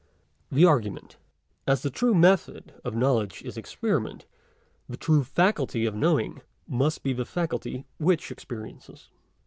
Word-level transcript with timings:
THE 0.51 0.65
ARGUMENT. 0.65 1.17
As 1.67 1.83
the 1.83 1.91
true 1.91 2.15
method 2.15 2.73
of 2.83 2.95
knowledge 2.95 3.43
is 3.43 3.55
experiment; 3.55 4.25
the 4.89 4.97
true 4.97 5.23
faculty 5.23 5.85
of 5.85 5.93
knowing 5.93 6.41
must 6.67 7.03
be 7.03 7.13
the 7.13 7.23
faculty 7.23 7.85
which 7.99 8.31
experiences. 8.31 9.11